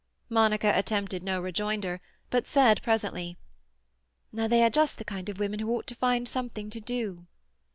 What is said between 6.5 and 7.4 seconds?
to do."